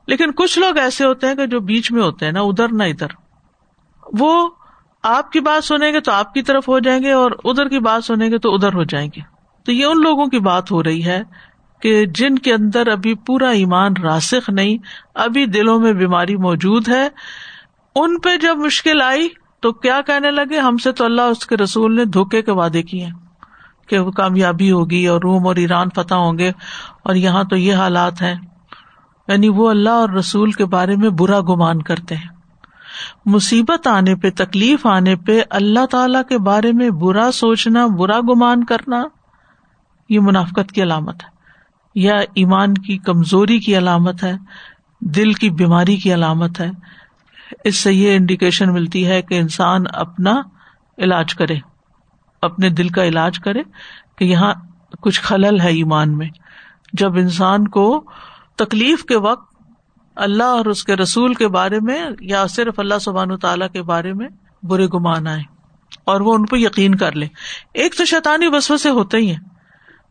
[0.07, 2.83] لیکن کچھ لوگ ایسے ہوتے ہیں کہ جو بیچ میں ہوتے ہیں نا ادھر نہ
[2.83, 3.22] ادھر۔
[4.19, 4.49] وہ
[5.03, 7.79] آپ کی بات سنیں گے تو آپ کی طرف ہو جائیں گے اور ادھر کی
[7.79, 9.21] بات سنیں گے تو ادھر ہو جائیں گے۔
[9.65, 11.23] تو یہ ان لوگوں کی بات ہو رہی ہے
[11.83, 14.79] کہ جن کے اندر ابھی پورا ایمان راسخ نہیں،
[15.15, 17.09] ابھی دلوں میں بیماری موجود ہے۔
[17.95, 19.29] ان پہ جب مشکل آئی
[19.61, 22.83] تو کیا کہنے لگے؟ ہم سے تو اللہ اس کے رسول نے دھوکے کے وعدے
[22.83, 23.09] کیے
[23.89, 26.49] کہ وہ کامیابی ہوگی اور روم اور ایران فتح ہوں گے۔
[27.03, 28.35] اور یہاں تو یہ حالات ہیں
[29.29, 32.42] یعنی وہ اللہ اور رسول کے بارے میں برا گمان کرتے ہیں۔
[33.27, 38.65] مصیبت آنے پہ، تکلیف آنے پہ اللہ تعالی کے بارے میں برا سوچنا، برا گمان
[38.65, 39.03] کرنا،
[40.09, 41.33] یہ منافقت کی علامت ہے۔
[41.95, 44.33] یا ایمان کی کمزوری کی علامت ہے،
[45.01, 46.71] دل کی بیماری کی علامت ہے۔
[47.65, 50.43] اس سے یہ انڈیکیشن ملتی ہے کہ انسان اپنا
[50.99, 51.55] علاج کرے،
[52.43, 53.63] اپنے دل کا علاج کرے
[54.17, 54.55] کہ یہاں
[55.01, 56.29] کچھ خلل ہے ایمان میں۔
[56.93, 58.05] جب انسان کو
[58.57, 59.52] تکلیف کے وقت
[60.17, 64.13] اللہ اور اس کے رسول کے بارے میں یا صرف اللہ سبحان تعالیٰ کے بارے
[64.13, 64.29] میں
[64.63, 65.43] برے گمان آئے
[66.05, 67.27] اور وہ ان پہ یقین کر لے۔
[67.75, 69.39] ایک تو شیطانی بسو سے ہوتے ہی ہیں۔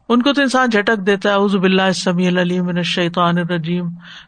[0.10, 3.86] ان کو تو انسان جھٹک دیتا ہے۔ عزب اللہ سمی العلیم من الشیطان الرجیم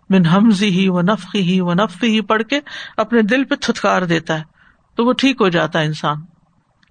[0.09, 2.59] من حمزی ہی و نفقی ہی و نفقی ہی پڑھ کے
[2.97, 4.43] اپنے دل پہ تھتکار دیتا ہے۔
[4.95, 6.15] تو وہ ٹھیک ہو جاتا ہے انسان۔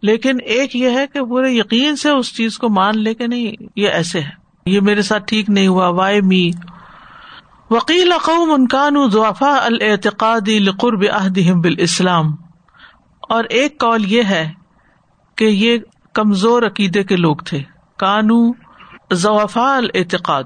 [0.03, 3.63] لیکن ایک یہ ہے کہ پورے یقین سے اس چیز کو مان لے کے نہیں،
[3.77, 4.31] یہ ایسے ہے
[4.67, 6.51] یہ میرے ساتھ ٹھیک نہیں ہوا، وائے می۔
[7.73, 12.27] وکیل قوم انکان ضعفا العتقادی لقرب عہدہم بالاسلام۔
[13.29, 14.53] اور ایک کال یہ ہے
[15.37, 15.79] کہ یہ
[16.15, 17.63] کمزور عقیدے کے لوگ تھے۔
[17.99, 18.53] کانو
[19.13, 20.43] ضوافا العتقاد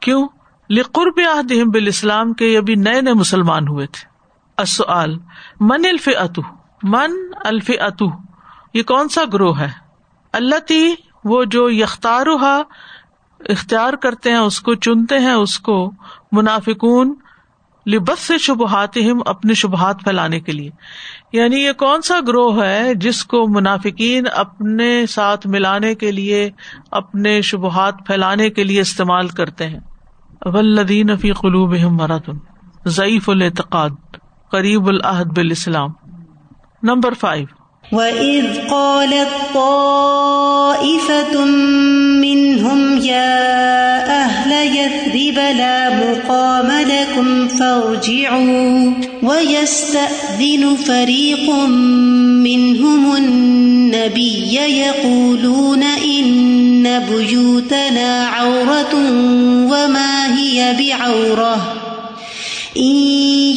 [0.00, 0.28] کیوں؟
[0.70, 4.08] لقرب عہدہم بالاسلام کے ابھی نئے نئے مسلمان ہوئے تھے۔
[4.56, 5.18] السؤال،
[5.60, 6.08] من الف
[6.82, 7.12] من
[7.44, 7.70] الف
[8.74, 9.68] یہ کون سا گروہ ہے؟
[10.32, 12.26] اللہ تی وہ جو یختار
[13.40, 15.92] اختیار کرتے ہیں، اس کو چنتے ہیں، اس کو
[16.32, 17.14] منافقون
[17.86, 20.70] لبس سے شبہات اپنے شبہات پھیلانے کے لیے۔
[21.32, 26.50] یعنی یہ کون سا گروہ ہے جس کو منافقین اپنے ساتھ ملانے کے لیے،
[26.90, 29.80] اپنے شبہات پھیلانے کے لیے استعمال کرتے ہیں۔
[30.42, 32.38] ولدین فی قلوب مرتن
[32.86, 33.90] ضعیف العتقاد،
[34.50, 35.90] قریب العہد بالاسلام۔
[36.82, 37.46] نمبر فائیو
[37.92, 41.36] وَإِذْ قَالَتْ طَائِفَةٌ
[42.20, 43.34] مِّنْهُمْ يَا
[44.24, 51.50] أَهْلَ يَثْرِبَ لَا مُقَامَ لَكُمْ فَارْجِعُوا وَيَسْتَأْذِنُ فَرِيقٌ
[52.46, 58.94] مِّنْهُمُ النَّبِيَّ يَقُولُونَ إِنَّ بُيُوتَنَا عَوْرَةٌ
[59.72, 61.56] وَمَا هِيَ بِعَوْرَةٍ
[62.76, 62.96] إِن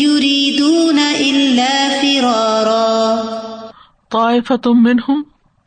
[0.06, 3.22] يُرِيدُونَ إِلَّا فِرَارًا
[4.12, 5.22] طائفۃ منہم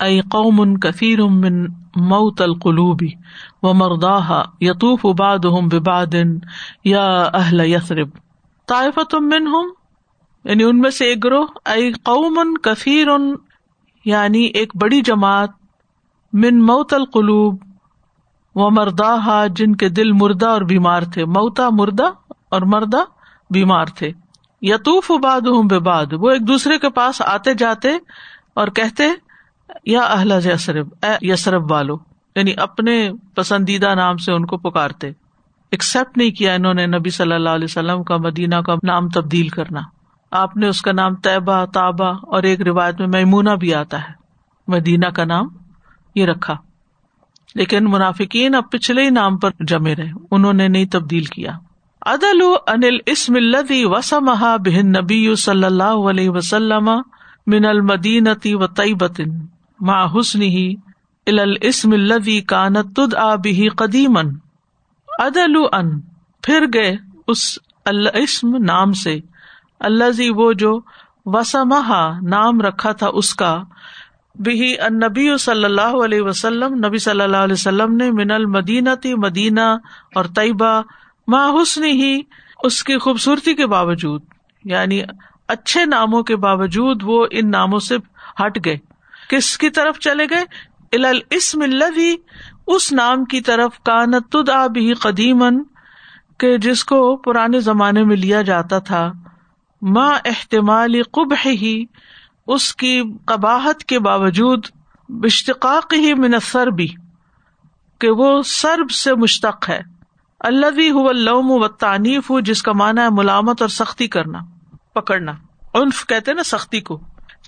[0.07, 3.01] ای قوم کثیر من موت القلوب
[3.63, 6.15] و مرداحا یطوف بعضهم ببعض
[6.85, 8.09] یا اہل یثرب۔
[8.69, 9.69] طائفۃ منہم
[10.45, 13.07] یعنی ان میں سے ایک گروہ، ای قوم کثیر
[14.05, 15.51] یعنی ایک بڑی جماعت،
[16.33, 17.59] من موت القلوب
[18.55, 22.07] و مرداحا جن کے دل مردہ اور بیمار تھے۔ موتا مردہ
[22.49, 23.05] اور مردہ
[23.51, 24.11] بیمار تھے۔
[24.63, 27.89] یتوف باد بے باد وہ ایک دوسرے کے پاس آتے جاتے
[28.55, 29.05] اور کہتے
[29.85, 31.97] یا اہل یسرب، اے یسرب والو
[32.37, 35.09] یعنی اپنے پسندیدہ نام سے ان کو پکارتے۔
[35.71, 39.49] ایکسپٹ نہیں کیا انہوں نے نبی صلی اللہ علیہ وسلم کا، مدینہ کا نام تبدیل
[39.49, 39.81] کرنا۔
[40.31, 44.13] آپ نے اس کا نام طیبہ تابا اور ایک روایت میں میمونا بھی آتا ہے۔
[44.69, 45.49] مدینہ کا نام
[46.15, 46.55] یہ رکھا۔
[47.55, 51.53] لیکن منافقین اب پچھلے ہی نام پر جمے رہے۔ انہوں نے نہیں تبدیل کیا۔
[52.07, 56.85] عدل انل اسم الدی وسمہ بہن نبی صلی اللہ علیہ وسلم
[57.47, 59.54] من المدینتی و طیبتن۔
[59.85, 60.67] ما حسن ہی
[61.27, 64.23] الاسم الذي كانت تدعى به قديما
[65.09, 65.91] عدل ان،
[66.45, 66.93] پھر گئے
[67.27, 67.43] اس
[67.85, 69.15] الاسم نام سے
[69.81, 70.73] الذي وہ جو
[71.27, 73.53] وسمہا نام رکھا تھا اس کا
[74.37, 79.67] بھی النبی صلی اللہ علیہ وسلم، نبی صلی اللہ علیہ وسلم نے من المدینتی مدینہ
[80.15, 80.73] اور طیبہ
[81.29, 82.15] ما حسن ہی
[82.65, 84.23] اس کی خوبصورتی کے باوجود
[84.65, 85.01] یعنی
[85.49, 87.97] اچھے ناموں کے باوجود وہ ان ناموں سے
[88.41, 88.77] ہٹ گئے۔
[89.29, 90.45] کس کی طرف چلے گئے؟
[90.93, 92.15] الاسم الذي
[92.67, 94.37] اس نام کی طرف کانت
[94.73, 95.63] بھی قدیمن
[96.39, 99.13] کہ جس کو پرانے زمانے میں لیا جاتا تھا۔
[99.83, 101.85] ماں احتمال قبح ہی
[102.47, 104.67] اس کی قباحت کے باوجود
[105.09, 106.95] اشتقاق ہی منصر بھی
[107.99, 109.81] کہ وہ سرب سے مشتق ہے۔
[110.41, 114.39] اللہ ہو لوم و تعینف ہو جس کا مانا ہے ملامت اور سختی کرنا،
[114.95, 115.33] پکڑنا۔
[115.75, 117.01] عنف کہتے نا سختی کو۔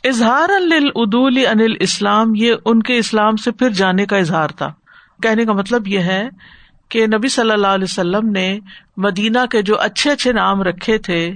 [0.08, 4.72] اظہار العدول انل اسلام یہ ان کے اسلام سے پھر جانے کا اظہار تھا۔
[5.22, 6.28] کہنے کا مطلب یہ ہے
[6.88, 8.58] کہ نبی صلی اللہ علیہ وسلم نے
[8.96, 11.34] مدینہ کے جو اچھے اچھے نام رکھے تھے،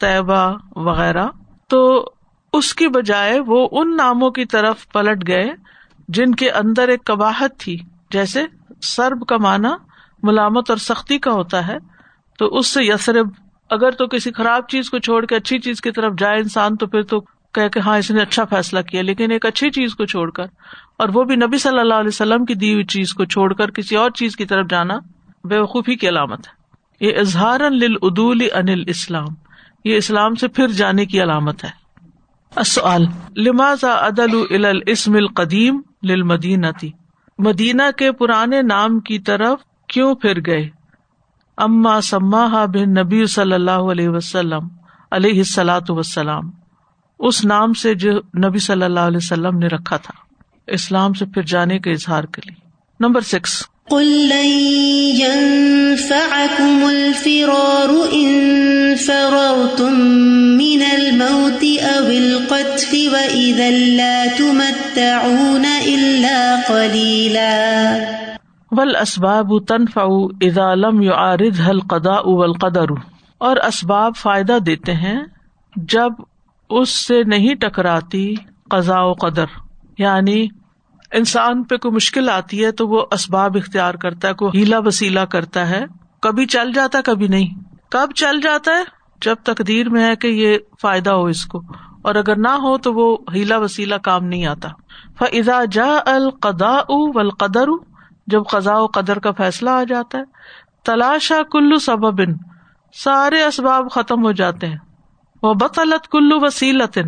[0.00, 1.26] طیبہ وغیرہ،
[1.68, 2.10] تو
[2.52, 5.50] اس کی بجائے وہ ان ناموں کی طرف پلٹ گئے
[6.08, 7.76] جن کے اندر ایک کباہت تھی۔
[8.10, 8.44] جیسے
[8.82, 9.68] سرب کا معنی
[10.22, 11.76] ملامت اور سختی کا ہوتا ہے،
[12.38, 13.28] تو اس سے یسرب،
[13.70, 16.86] اگر تو کسی خراب چیز کو چھوڑ کے اچھی چیز کی طرف جائے انسان، تو
[16.86, 17.20] پھر تو
[17.54, 20.46] کہ کہ ہاں اس نے اچھا فیصلہ کیا، لیکن ایک اچھی چیز کو چھوڑ کر،
[20.98, 23.70] اور وہ بھی نبی صلی اللہ علیہ وسلم کی دی ہوئی چیز کو چھوڑ کر
[23.70, 24.98] کسی اور چیز کی طرف جانا
[25.44, 26.52] بے وقوفی کی علامت ہے۔
[27.00, 29.34] یہ اظہار للعدول انل اسلام
[29.84, 31.70] یہ اسلام سے پھر جانے کی علامت ہے۔
[32.52, 33.04] السؤال،
[33.36, 36.90] لماذا عدل الى الاسم القدیم للمدینتی؟
[37.38, 39.58] مدینہ کے پرانے نام کی طرف
[39.88, 40.68] کیوں پھر گئے؟
[41.58, 44.68] اما سما بن نبی صلی اللہ علیہ وسلم،
[45.12, 46.50] علیہ السلاۃ وسلام
[47.20, 50.12] اس نام سے جو نبی صلی اللہ علیہ وسلم نے رکھا تھا
[50.66, 53.66] اسلام سے پھر جانے کے اظہار کے لیے۔ Number six.
[53.90, 54.46] قل لن
[55.20, 58.38] ينفعكم الفرار إن
[59.06, 60.00] فررتم
[60.56, 67.94] من الموت أو القتل وإذا لا تمتعون إلا قليلا۔
[69.00, 70.06] اسباب تنفع
[70.40, 72.86] اذا لم يعارضها القضاء والقدر۔
[73.38, 75.20] اور اسباب فائدہ دیتے ہیں
[75.76, 76.12] جب
[76.70, 78.34] اس سے نہیں ٹکراتی
[78.70, 79.44] قضاء و قدر۔
[79.98, 80.48] یعنی
[81.12, 85.24] انسان پہ کوئی مشکل آتی ہے تو وہ اسباب اختیار کرتا ہے، کوئی ہیلا وسیلا
[85.24, 85.84] کرتا ہے۔
[86.22, 87.46] کبھی چل جاتا ہے، کبھی نہیں۔
[87.90, 88.82] کب چل جاتا ہے؟
[89.22, 91.58] جب تقدیر میں ہے کہ یہ فائدہ ہو اس کو۔
[92.02, 94.68] اور اگر نہ ہو تو وہ ہیلا وسیلا کام نہیں آتا۔
[95.18, 96.78] فضا جا القدا
[97.14, 97.68] القدر
[98.26, 100.22] جب قزا و قدر کا فیصلہ آ جاتا ہے،
[100.84, 102.20] تلاشا کلو سبب،
[102.94, 104.78] سارے اسباب ختم ہو جاتے ہیں۔
[105.42, 106.98] وہ بطلت کلو وسیلت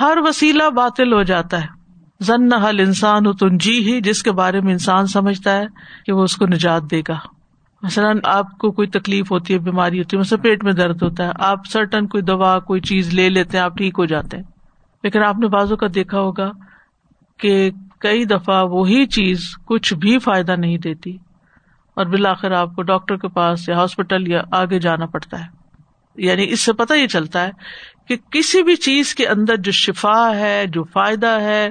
[0.00, 1.66] ہر وسیلہ باطل ہو جاتا ہے۔
[2.20, 5.66] زن حل انسان ہو تن جی ہی جس کے بارے میں انسان سمجھتا ہے
[6.06, 7.18] کہ وہ اس کو نجات دے گا۔
[7.82, 11.26] مثلاً آپ کو کوئی تکلیف ہوتی ہے، بیماری ہوتی ہے، مثلاً پیٹ میں درد ہوتا
[11.26, 14.44] ہے، آپ سرٹن کوئی دوا، کوئی چیز لے لیتے ہیں، آپ ٹھیک ہو جاتے ہیں۔
[15.02, 16.50] لیکن آپ نے بازو کا دیکھا ہوگا
[17.38, 21.16] کہ کئی دفعہ وہی چیز کچھ بھی فائدہ نہیں دیتی۔
[21.94, 25.57] اور بالآخر آپ کو ڈاکٹر کے پاس یا ہاسپٹل یا آگے جانا پڑتا ہے۔
[26.16, 27.50] یعنی اس سے پتہ یہ چلتا ہے
[28.08, 31.70] کہ کسی بھی چیز کے اندر جو شفا ہے، جو فائدہ ہے،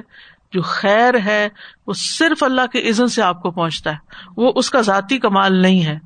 [0.52, 1.48] جو خیر ہے،
[1.86, 3.96] وہ صرف اللہ کے عزن سے آپ کو پہنچتا ہے۔
[4.36, 5.98] وہ اس کا ذاتی کمال نہیں ہے۔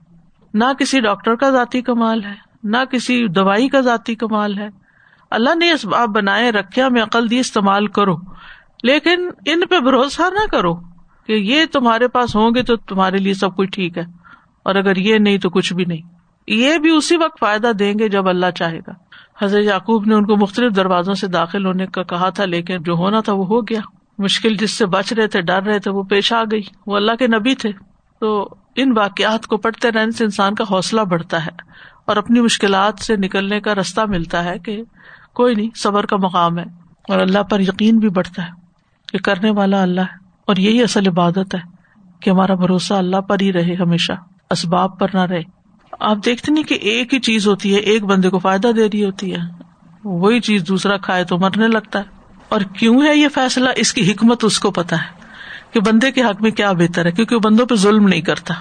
[0.55, 4.68] نہ کسی ڈاکٹر کا ذاتی کمال ہے، نہ کسی دوائی کا ذاتی کمال ہے۔
[5.31, 8.16] اللہ نے اسباب بنائے، رکھے میں عقل دی، استعمال کرو۔
[8.83, 10.75] لیکن ان پہ بھروسہ نہ کرو
[11.27, 14.03] کہ یہ تمہارے پاس ہوں گے تو تمہارے لیے سب کچھ ٹھیک ہے۔
[14.62, 18.09] اور اگر یہ نہیں تو کچھ بھی نہیں۔ یہ بھی اسی وقت فائدہ دیں گے
[18.09, 18.93] جب اللہ چاہے گا۔
[19.45, 22.93] حضرت یعقوب نے ان کو مختلف دروازوں سے داخل ہونے کا کہا تھا، لیکن جو
[22.93, 23.81] ہونا تھا وہ ہو گیا۔
[24.19, 27.13] مشکل جس سے بچ رہے تھے، ڈر رہے تھے، وہ پیش آ گئی۔ وہ اللہ
[27.19, 27.71] کے نبی تھے۔
[28.21, 31.51] تو ان واقعات کو پڑھتے رہنے سے انسان کا حوصلہ بڑھتا ہے
[32.05, 34.83] اور اپنی مشکلات سے نکلنے کا رستہ ملتا ہے کہ
[35.35, 36.65] کوئی نہیں، صبر کا مقام ہے
[37.09, 38.51] اور اللہ پر یقین بھی بڑھتا ہے
[39.13, 41.61] کہ کرنے والا اللہ ہے۔ اور یہی اصل عبادت ہے
[42.21, 44.13] کہ ہمارا بھروسہ اللہ پر ہی رہے ہمیشہ،
[44.51, 45.62] اسباب پر نہ رہے۔
[46.03, 49.05] آپ دیکھتے نہیں کہ ایک ہی چیز ہوتی ہے، ایک بندے کو فائدہ دے رہی
[49.05, 49.38] ہوتی ہے۔
[50.05, 52.05] وہی چیز دوسرا کھائے تو مرنے لگتا ہے۔
[52.49, 55.23] اور کیوں ہے یہ فیصلہ؟ اس کی حکمت اس کو پتا ہے
[55.71, 58.55] کہ بندے کے حق میں کیا بہتر ہے، کیونکہ وہ بندوں پہ ظلم نہیں کرتا۔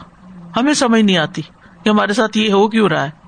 [0.56, 1.42] ہمیں سمجھ نہیں آتی
[1.84, 3.22] کہ ہمارے ساتھ یہ ہو کیوں رہا ہے۔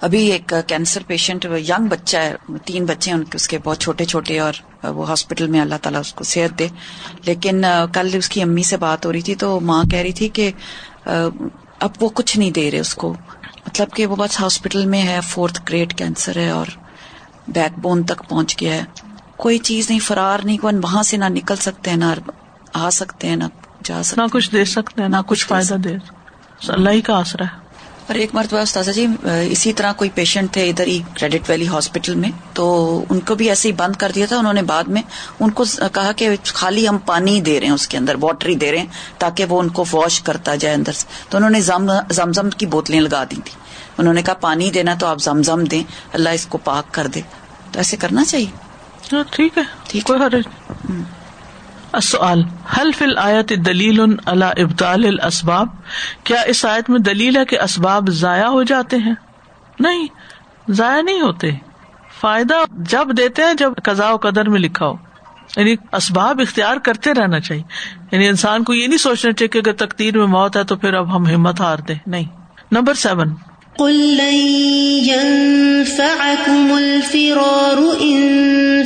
[0.00, 4.38] ابھی ایک کینسر پیشنٹ یگ بچہ ہے، تین بچے ہیں اس کے بہت چھوٹے چھوٹے
[4.38, 4.52] اور
[4.84, 6.68] وہ ہاسپٹل میں اللہ تعالیٰ اس کو صحت دے۔
[7.26, 10.28] لیکن، کل اس کی امی سے بات ہو رہی تھی تو ماں کہہ رہی تھی
[10.28, 10.50] کہ
[11.80, 13.14] اب وہ کچھ نہیں دے رہے اس کو۔
[13.66, 16.66] مطلب کہ وہ بس ہاسپٹل میں ہے فورتھ گریڈ کینسر ہے اور
[17.48, 18.84] بیک بون تک پہنچ گیا ہے۔
[19.36, 22.04] کوئی چیز نہیں فرار نہیں کوئی وہاں سے نہ نکل سکتے ہیں نہ
[22.74, 23.44] آ سکتے ہیں نہ
[23.84, 25.96] جا سکتے نہ کچھ دے سکتے ہیں نہ کچھ فائدہ دے
[26.68, 27.67] اللہ ہی کا آسرا ہے۔
[28.08, 32.14] اور ایک مرتبہ استاذہ جی اسی طرح کوئی پیشنٹ تھے ادھر ہی کریڈٹ ویلی ہاسپٹل
[32.14, 32.66] میں تو
[33.08, 35.02] ان کو بھی ایسے ہی بند کر دیا تھا۔ انہوں نے بعد میں
[35.40, 38.54] ان کو کہا کہ خالی ہم پانی دے رہے ہیں اس کے اندر واٹر ہی
[38.54, 38.86] دے رہے ہیں
[39.18, 42.66] تاکہ وہ ان کو واش کرتا جائے اندر سے۔ تو انہوں نے زم زم کی
[42.66, 43.54] بوتلیں لگا دی تھی
[43.98, 47.06] انہوں نے کہا پانی دینا تو آپ زم زم دیں اللہ اس کو پاک کر
[47.06, 47.20] دے۔
[47.72, 48.46] تو ایسے کرنا چاہیے۔
[49.12, 49.62] ہاں، ٹھیک ہے۔
[51.92, 52.42] کوئی حرج
[52.80, 55.68] حل فل آیت دلیل اللہ ابتال الاسباب
[56.24, 59.14] کیا اس آیت میں دلیل ہے کہ اسباب ضائع ہو جاتے ہیں؟
[59.80, 60.06] نہیں،
[60.68, 61.50] ضائع نہیں ہوتے۔
[62.20, 64.94] فائدہ جب دیتے ہیں جب قزا و قدر میں لکھا ہو۔
[65.56, 67.62] یعنی اسباب اختیار کرتے رہنا چاہیے۔
[68.12, 70.94] یعنی انسان کو یہ نہیں سوچنا چاہیے کہ اگر تقدیر میں موت ہے تو پھر
[70.94, 72.24] اب ہم ہمت ہار دیں۔ نہیں۔
[72.72, 73.34] نمبر سیون
[73.78, 74.34] قل لن
[75.06, 78.38] ينفعكم الفرار إن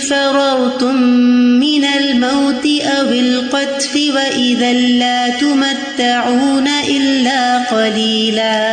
[0.09, 0.97] فررتم
[1.59, 8.73] من الموت أو القتل وإذا لا تمتعون إلا قليلا.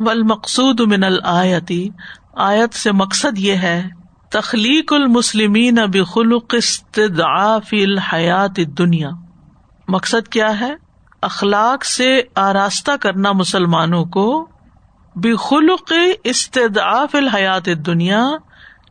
[0.00, 1.86] والمقصود من الآية،
[2.36, 3.88] آیت سے مقصد یہ ہے،
[4.30, 9.10] تخلیق المسلمین بخلق استدعاف الحیات الدنیا۔
[9.88, 10.74] مقصد کیا ہے؟
[11.22, 14.51] اخلاق سے آراستہ کرنا مسلمانوں کو
[15.14, 15.92] بخلق
[16.24, 18.30] استدعاف الحیات دنیا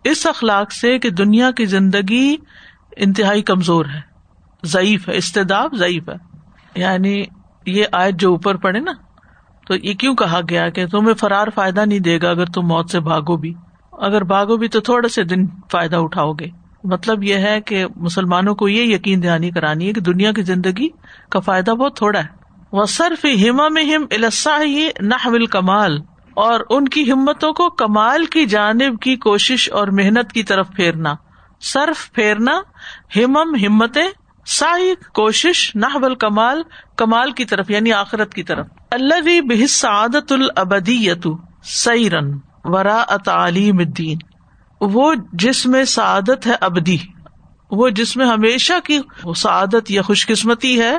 [0.04, 2.36] اس اخلاق سے کہ دنیا کی زندگی
[2.98, 4.00] انتہائی کمزور ہے،
[4.64, 6.16] ضعیف ہے استداف ضعیف ہے۔
[6.76, 7.24] یعنی
[7.66, 8.92] یہ آیت جو اوپر پڑے نا،
[9.68, 12.90] تو یہ کیوں کہا گیا کہ تمہیں فرار فائدہ نہیں دے گا اگر تم موت
[12.90, 13.54] سے بھاگو بھی۔
[13.92, 16.48] اگر بھاگو بھی تو تھوڑے سے دن فائدہ اٹھاؤ گے۔
[16.84, 20.90] مطلب یہ ہے کہ مسلمانوں کو یہ یقین دہانی کرانی ہے کہ دنیا کی زندگی
[21.30, 22.41] کا فائدہ بہت تھوڑا ہے۔
[22.72, 23.68] و صرف ہم
[25.02, 26.00] نحو کمال
[26.36, 31.14] اور ان کی ہمتوں کو کمال کی جانب کی کوشش اور محنت کی طرف پھیرنا۔
[31.62, 32.62] صرف پھیرنا،
[33.16, 34.08] ہمم، ہمتیں
[34.46, 36.62] سائی کوشش، نحو کمال
[36.98, 43.78] کمال کی طرف یعنی آخرت کی طرف۔ اللہ بحث سعادت العبدی یتو سیرن ورا تعلیم
[43.78, 44.18] الدین۔
[44.82, 46.98] وہ جس میں سعادت ہے ابدی،
[47.72, 49.00] وہ جس میں ہمیشہ کی
[49.36, 50.98] سعادت یا خوش قسمتی ہے،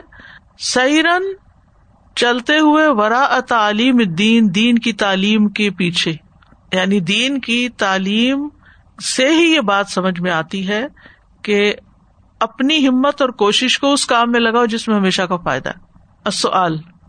[0.58, 1.22] سیرن
[2.14, 6.12] چلتے ہوئے ورا تعلیم دین دین کی تعلیم کے پیچھے۔
[6.72, 8.48] یعنی دین کی تعلیم
[9.16, 10.86] سے ہی یہ بات سمجھ میں آتی ہے
[11.42, 11.74] کہ
[12.40, 15.92] اپنی ہمت اور کوشش کو اس کام میں لگاؤ جس میں ہمیشہ کا فائدہ ہے۔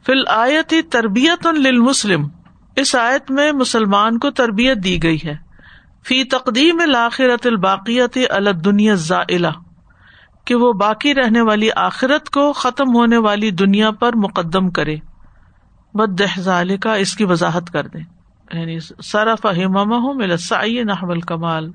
[0.06, 2.28] فی الآیت تربیت للمسلم۔
[2.76, 5.36] اس آیت میں مسلمان کو تربیت دی گئی ہے۔
[6.08, 9.50] فی تقدیم الآخرت الباقیت الدنیا ضلع
[10.46, 14.96] کہ وہ باقی رہنے والی آخرت کو ختم ہونے والی دنیا پر مقدم کرے۔
[15.94, 16.22] بد
[16.78, 18.00] کا اس کی وضاحت کر دے
[18.60, 19.46] یعنی سرف
[19.96, 21.72] ہوں ملسائی نحمل کمال